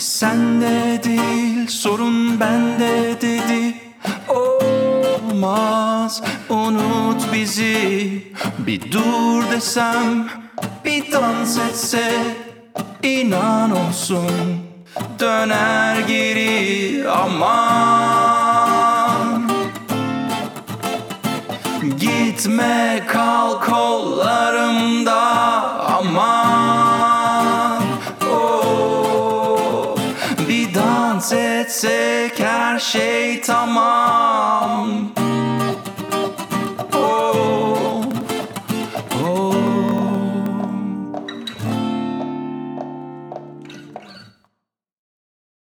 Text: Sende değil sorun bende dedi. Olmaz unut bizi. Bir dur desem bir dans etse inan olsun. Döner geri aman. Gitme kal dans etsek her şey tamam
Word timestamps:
Sende 0.00 1.00
değil 1.04 1.68
sorun 1.68 2.40
bende 2.40 3.20
dedi. 3.20 3.74
Olmaz 4.28 6.22
unut 6.48 7.32
bizi. 7.32 8.24
Bir 8.58 8.92
dur 8.92 9.50
desem 9.50 10.28
bir 10.84 11.12
dans 11.12 11.58
etse 11.58 12.12
inan 13.02 13.70
olsun. 13.70 14.60
Döner 15.18 16.00
geri 16.00 17.04
aman. 17.08 18.30
Gitme 21.98 23.04
kal 23.08 23.60
dans 31.20 31.32
etsek 31.32 32.40
her 32.40 32.78
şey 32.78 33.40
tamam 33.40 34.29